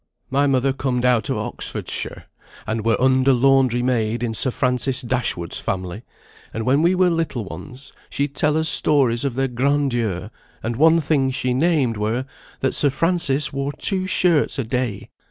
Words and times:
My 0.31 0.47
mother 0.47 0.73
comed 0.73 1.05
out 1.05 1.29
o' 1.29 1.37
Oxfordshire, 1.37 2.25
and 2.65 2.83
were 2.83 2.99
under 2.99 3.33
laundry 3.33 3.83
maid 3.83 4.23
in 4.23 4.33
Sir 4.33 4.49
Francis 4.49 5.03
Dashwood's 5.03 5.59
family; 5.59 6.01
and 6.55 6.65
when 6.65 6.81
we 6.81 6.95
were 6.95 7.11
little 7.11 7.45
ones, 7.45 7.93
she'd 8.09 8.33
tell 8.33 8.57
us 8.57 8.67
stories 8.67 9.23
of 9.23 9.35
their 9.35 9.47
grandeur; 9.47 10.31
and 10.63 10.75
one 10.77 11.01
thing 11.01 11.29
she 11.29 11.53
named 11.53 11.97
were, 11.97 12.25
that 12.61 12.73
Sir 12.73 12.89
Francis 12.89 13.53
wore 13.53 13.73
two 13.73 14.07
shirts 14.07 14.57
a 14.57 14.63
day. 14.63 15.11